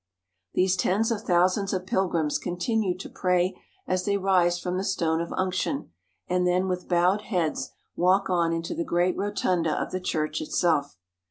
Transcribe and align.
These 0.55 0.77
tens 0.77 1.11
of 1.11 1.21
thousands 1.21 1.73
of 1.73 1.85
pilgrims 1.85 2.39
continue 2.39 2.97
to 2.97 3.07
pray 3.07 3.55
as 3.85 4.03
they 4.03 4.17
rise 4.17 4.57
from 4.57 4.77
the 4.79 4.83
Stone 4.83 5.21
of 5.21 5.31
Unction, 5.33 5.91
and 6.27 6.47
then 6.47 6.67
with 6.67 6.89
bowed 6.89 7.21
heads 7.21 7.69
walk 7.95 8.27
on 8.27 8.51
into 8.51 8.73
the 8.73 8.83
great 8.83 9.15
rotunda 9.15 9.79
of 9.79 9.91
the 9.91 10.01
church 10.01 10.41
itself. 10.41 10.97